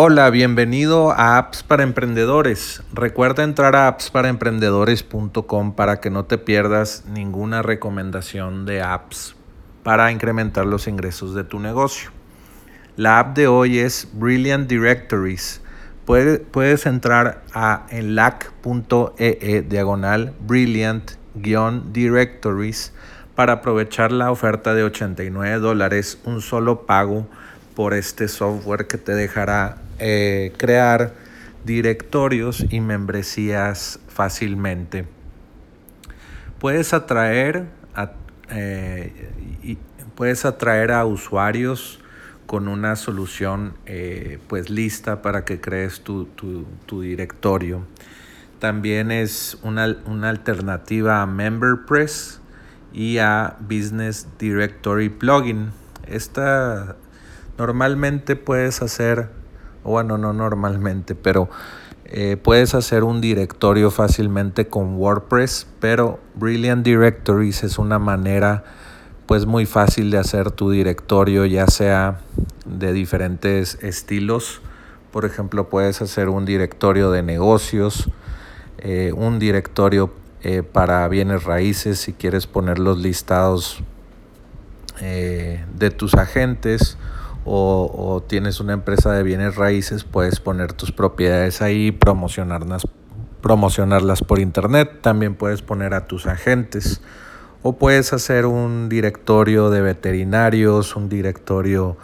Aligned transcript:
Hola, 0.00 0.30
bienvenido 0.30 1.10
a 1.10 1.38
Apps 1.38 1.64
para 1.64 1.82
Emprendedores. 1.82 2.84
Recuerda 2.92 3.42
entrar 3.42 3.74
a 3.74 3.88
appsparaemprendedores.com 3.88 5.74
para 5.74 5.98
que 5.98 6.08
no 6.08 6.24
te 6.24 6.38
pierdas 6.38 7.02
ninguna 7.12 7.62
recomendación 7.62 8.64
de 8.64 8.80
apps 8.80 9.34
para 9.82 10.12
incrementar 10.12 10.66
los 10.66 10.86
ingresos 10.86 11.34
de 11.34 11.42
tu 11.42 11.58
negocio. 11.58 12.12
La 12.94 13.18
app 13.18 13.36
de 13.36 13.48
hoy 13.48 13.80
es 13.80 14.06
Brilliant 14.12 14.68
Directories. 14.68 15.62
Puedes, 16.04 16.86
entrar 16.86 17.42
a 17.52 17.84
enlac.ee 17.90 19.64
diagonal 19.68 20.32
brilliant-directories 20.46 22.92
para 23.34 23.54
aprovechar 23.54 24.12
la 24.12 24.30
oferta 24.30 24.74
de 24.74 24.84
89 24.84 25.58
dólares, 25.58 26.20
un 26.24 26.40
solo 26.40 26.86
pago 26.86 27.26
por 27.74 27.94
este 27.94 28.28
software 28.28 28.86
que 28.86 28.98
te 28.98 29.16
dejará 29.16 29.87
eh, 29.98 30.52
crear 30.56 31.14
directorios 31.64 32.64
y 32.70 32.80
membresías 32.80 34.00
fácilmente. 34.08 35.06
Puedes 36.58 36.94
atraer 36.94 37.66
a, 37.94 38.12
eh, 38.50 39.76
puedes 40.14 40.44
atraer 40.44 40.92
a 40.92 41.04
usuarios 41.04 42.00
con 42.46 42.66
una 42.66 42.96
solución 42.96 43.74
eh, 43.86 44.38
pues 44.48 44.70
lista 44.70 45.20
para 45.20 45.44
que 45.44 45.60
crees 45.60 46.00
tu, 46.00 46.26
directorio. 46.90 47.84
También 48.58 49.10
es 49.10 49.58
una, 49.62 49.96
una, 50.06 50.30
alternativa 50.30 51.22
a 51.22 51.26
MemberPress 51.26 52.40
y 52.92 53.18
a 53.18 53.56
Business 53.60 54.26
Directory 54.38 55.10
Plugin. 55.10 55.70
Esta 56.06 56.96
normalmente 57.58 58.34
puedes 58.34 58.80
hacer 58.82 59.37
bueno, 59.88 60.18
no 60.18 60.32
normalmente, 60.32 61.14
pero 61.14 61.48
eh, 62.10 62.38
puedes 62.42 62.74
hacer 62.74 63.04
un 63.04 63.20
directorio 63.20 63.90
fácilmente 63.90 64.66
con 64.66 64.96
WordPress, 64.96 65.66
pero 65.78 66.18
Brilliant 66.36 66.82
Directories 66.82 67.64
es 67.64 67.78
una 67.78 67.98
manera 67.98 68.64
pues 69.26 69.44
muy 69.44 69.66
fácil 69.66 70.10
de 70.10 70.16
hacer 70.16 70.50
tu 70.50 70.70
directorio, 70.70 71.44
ya 71.44 71.66
sea 71.66 72.20
de 72.64 72.94
diferentes 72.94 73.76
estilos. 73.82 74.62
Por 75.12 75.26
ejemplo, 75.26 75.68
puedes 75.68 76.00
hacer 76.00 76.30
un 76.30 76.46
directorio 76.46 77.10
de 77.10 77.22
negocios, 77.22 78.08
eh, 78.78 79.12
un 79.14 79.38
directorio 79.38 80.10
eh, 80.40 80.62
para 80.62 81.06
bienes 81.08 81.44
raíces 81.44 81.98
si 81.98 82.14
quieres 82.14 82.46
poner 82.46 82.78
los 82.78 82.98
listados 82.98 83.82
de 85.00 85.90
tus 85.96 86.14
agentes 86.14 86.98
o, 87.50 88.22
tienes 88.26 88.60
una 88.60 88.74
empresa 88.74 89.12
de 89.12 89.22
bienes 89.22 89.56
raíces, 89.56 90.04
puedes 90.04 90.38
poner 90.40 90.74
tus 90.74 90.92
propiedades 90.92 91.62
ahí, 91.62 91.92
promocionarlas, 91.92 92.86
promocionarlas 93.40 94.22
por 94.22 94.38
internet, 94.38 94.98
también 95.00 95.34
puedes 95.34 95.62
poner 95.62 95.94
a 95.94 96.06
tus 96.06 96.26
agentes. 96.26 97.00
O 97.62 97.72
puedes 97.76 98.12
hacer 98.12 98.46
un 98.46 98.88
directorio 98.88 99.70
de 99.70 99.80
veterinarios, 99.80 100.94
un 100.94 101.08
directorio 101.08 101.96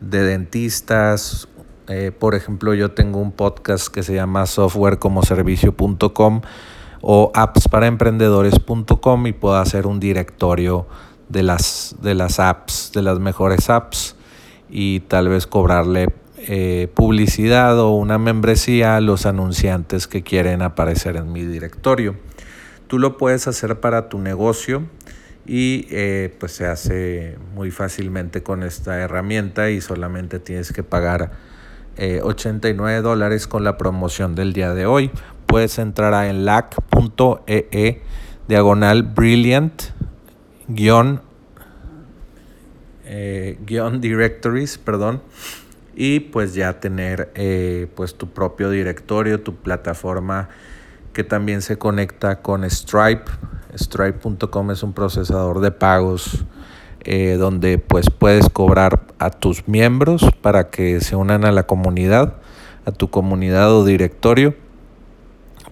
de 0.00 0.22
dentistas. 0.22 1.48
Eh, 1.88 2.12
por 2.16 2.34
ejemplo, 2.34 2.74
yo 2.74 2.90
tengo 2.90 3.20
un 3.20 3.32
podcast 3.32 3.88
que 3.88 4.02
se 4.02 4.14
llama 4.14 4.44
softwarecomoservicio.com 4.46 6.42
o 7.00 7.32
appsparaemprendedores.com 7.34 9.26
y 9.26 9.32
puedo 9.32 9.56
hacer 9.56 9.86
un 9.86 9.98
directorio 9.98 10.86
de 11.28 11.42
las, 11.42 11.96
de 12.02 12.14
las 12.14 12.38
apps, 12.38 12.92
de 12.94 13.02
las 13.02 13.18
mejores 13.18 13.70
apps 13.70 14.16
y 14.72 15.00
tal 15.00 15.28
vez 15.28 15.46
cobrarle 15.46 16.08
eh, 16.38 16.88
publicidad 16.94 17.78
o 17.78 17.90
una 17.90 18.18
membresía 18.18 18.96
a 18.96 19.00
los 19.00 19.26
anunciantes 19.26 20.08
que 20.08 20.22
quieren 20.22 20.62
aparecer 20.62 21.16
en 21.16 21.30
mi 21.30 21.44
directorio. 21.44 22.16
Tú 22.88 22.98
lo 22.98 23.18
puedes 23.18 23.46
hacer 23.46 23.80
para 23.80 24.08
tu 24.08 24.18
negocio 24.18 24.82
y 25.46 25.86
eh, 25.90 26.34
pues 26.40 26.52
se 26.52 26.66
hace 26.66 27.36
muy 27.54 27.70
fácilmente 27.70 28.42
con 28.42 28.62
esta 28.62 28.98
herramienta 28.98 29.70
y 29.70 29.82
solamente 29.82 30.38
tienes 30.38 30.72
que 30.72 30.82
pagar 30.82 31.32
89 31.98 32.98
eh, 32.98 33.02
dólares 33.02 33.46
con 33.46 33.64
la 33.64 33.76
promoción 33.76 34.34
del 34.34 34.54
día 34.54 34.72
de 34.72 34.86
hoy. 34.86 35.10
Puedes 35.46 35.78
entrar 35.78 36.14
a 36.14 36.30
enlac.ee 36.30 38.00
diagonal 38.48 39.02
brilliant 39.02 39.82
guion 40.66 41.20
eh, 43.04 43.58
guion 43.66 44.00
directories, 44.00 44.78
perdón, 44.78 45.22
y 45.94 46.20
pues 46.20 46.54
ya 46.54 46.80
tener 46.80 47.30
eh, 47.34 47.88
pues 47.94 48.14
tu 48.14 48.28
propio 48.28 48.70
directorio, 48.70 49.40
tu 49.40 49.56
plataforma 49.56 50.48
que 51.12 51.24
también 51.24 51.62
se 51.62 51.76
conecta 51.76 52.40
con 52.40 52.68
Stripe. 52.68 53.30
Stripe.com 53.76 54.70
es 54.70 54.82
un 54.82 54.92
procesador 54.92 55.60
de 55.60 55.70
pagos 55.70 56.44
eh, 57.04 57.36
donde 57.38 57.78
pues 57.78 58.06
puedes 58.10 58.48
cobrar 58.48 59.06
a 59.18 59.30
tus 59.30 59.66
miembros 59.66 60.24
para 60.40 60.70
que 60.70 61.00
se 61.00 61.16
unan 61.16 61.44
a 61.44 61.52
la 61.52 61.64
comunidad, 61.64 62.36
a 62.84 62.92
tu 62.92 63.10
comunidad 63.10 63.72
o 63.74 63.84
directorio, 63.84 64.54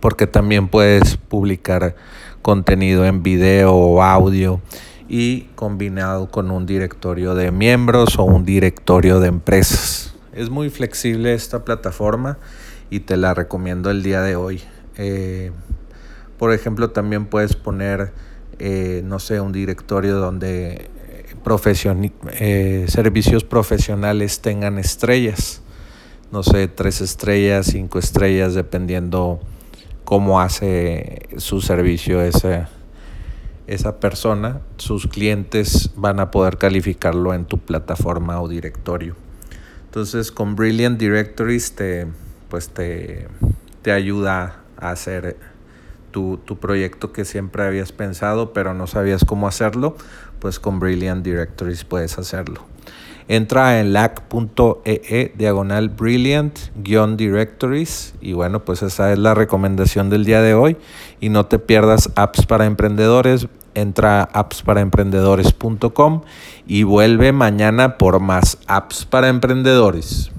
porque 0.00 0.26
también 0.26 0.68
puedes 0.68 1.16
publicar 1.16 1.96
contenido 2.42 3.04
en 3.04 3.22
video 3.22 3.74
o 3.74 4.02
audio 4.02 4.60
y 5.08 5.42
combinado 5.54 6.30
con 6.30 6.50
un 6.50 6.66
directorio 6.66 7.34
de 7.34 7.50
miembros 7.50 8.18
o 8.18 8.24
un 8.24 8.44
directorio 8.44 9.20
de 9.20 9.28
empresas. 9.28 10.14
Es 10.32 10.50
muy 10.50 10.70
flexible 10.70 11.34
esta 11.34 11.64
plataforma 11.64 12.38
y 12.90 13.00
te 13.00 13.16
la 13.16 13.34
recomiendo 13.34 13.90
el 13.90 14.02
día 14.02 14.22
de 14.22 14.36
hoy. 14.36 14.62
Eh, 14.96 15.50
por 16.38 16.52
ejemplo, 16.52 16.90
también 16.90 17.26
puedes 17.26 17.56
poner, 17.56 18.12
eh, 18.58 19.02
no 19.04 19.18
sé, 19.18 19.40
un 19.40 19.52
directorio 19.52 20.16
donde 20.16 20.90
eh, 22.38 22.84
servicios 22.88 23.44
profesionales 23.44 24.40
tengan 24.40 24.78
estrellas. 24.78 25.62
No 26.30 26.42
sé, 26.42 26.68
tres 26.68 27.00
estrellas, 27.00 27.68
cinco 27.72 27.98
estrellas, 27.98 28.54
dependiendo 28.54 29.40
cómo 30.04 30.40
hace 30.40 31.22
su 31.38 31.62
servicio 31.62 32.20
ese 32.20 32.66
esa 33.68 34.00
persona, 34.00 34.62
sus 34.78 35.06
clientes 35.06 35.90
van 35.94 36.20
a 36.20 36.30
poder 36.30 36.56
calificarlo 36.56 37.34
en 37.34 37.44
tu 37.44 37.58
plataforma 37.58 38.40
o 38.40 38.48
directorio. 38.48 39.14
Entonces 39.84 40.32
con 40.32 40.56
Brilliant 40.56 40.98
Directories 40.98 41.74
te, 41.74 42.06
pues 42.48 42.70
te, 42.70 43.28
te 43.82 43.92
ayuda 43.92 44.60
a 44.78 44.90
hacer 44.90 45.36
tu, 46.10 46.38
tu, 46.38 46.58
proyecto 46.58 47.12
que 47.12 47.26
siempre 47.26 47.62
habías 47.62 47.92
pensado 47.92 48.54
pero 48.54 48.72
no 48.72 48.86
sabías 48.86 49.24
cómo 49.24 49.46
hacerlo, 49.46 49.96
pues 50.40 50.58
con 50.58 50.80
Brilliant 50.80 51.22
Directories 51.22 51.84
puedes 51.84 52.18
hacerlo. 52.18 52.64
Entra 53.28 53.78
en 53.80 53.92
lac.ee 53.92 55.32
diagonal 55.36 55.90
brilliant 55.90 56.58
directories 56.74 58.14
y 58.22 58.32
bueno, 58.32 58.64
pues 58.64 58.82
esa 58.82 59.12
es 59.12 59.18
la 59.18 59.34
recomendación 59.34 60.08
del 60.08 60.24
día 60.24 60.40
de 60.40 60.54
hoy 60.54 60.78
y 61.20 61.28
no 61.28 61.44
te 61.44 61.58
pierdas 61.58 62.10
apps 62.16 62.46
para 62.46 62.64
emprendedores. 62.64 63.46
Entra 63.74 64.22
a 64.22 64.40
appsparaemprendedores.com 64.40 66.22
y 66.66 66.82
vuelve 66.84 67.32
mañana 67.32 67.98
por 67.98 68.18
más 68.18 68.58
apps 68.66 69.04
para 69.04 69.28
emprendedores. 69.28 70.32